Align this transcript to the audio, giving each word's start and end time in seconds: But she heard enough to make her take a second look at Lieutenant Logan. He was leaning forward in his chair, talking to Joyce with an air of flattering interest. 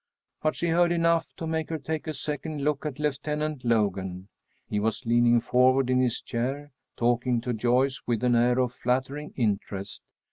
But 0.41 0.55
she 0.55 0.69
heard 0.69 0.91
enough 0.91 1.27
to 1.37 1.45
make 1.45 1.69
her 1.69 1.77
take 1.77 2.07
a 2.07 2.13
second 2.15 2.63
look 2.63 2.87
at 2.87 2.97
Lieutenant 2.97 3.63
Logan. 3.63 4.29
He 4.67 4.79
was 4.79 5.05
leaning 5.05 5.39
forward 5.39 5.91
in 5.91 5.99
his 5.99 6.21
chair, 6.21 6.71
talking 6.97 7.39
to 7.41 7.53
Joyce 7.53 8.01
with 8.07 8.23
an 8.23 8.33
air 8.35 8.57
of 8.57 8.73
flattering 8.73 9.31
interest. 9.35 10.01